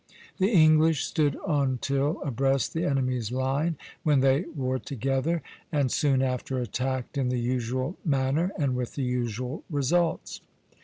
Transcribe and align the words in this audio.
The 0.39 0.49
English 0.49 1.05
stood 1.05 1.35
on 1.45 1.77
till 1.79 2.23
abreast 2.23 2.73
the 2.73 2.85
enemy's 2.85 3.31
line 3.31 3.73
(a, 3.73 3.73
b), 3.75 3.81
when 4.01 4.19
they 4.21 4.45
wore 4.55 4.79
together, 4.79 5.43
and 5.71 5.91
soon 5.91 6.23
after 6.23 6.57
attacked 6.57 7.19
in 7.19 7.29
the 7.29 7.39
usual 7.39 7.97
manner, 8.03 8.51
and 8.57 8.75
with 8.75 8.95
the 8.95 9.03
usual 9.03 9.63
results 9.69 10.37
(C). 10.37 10.41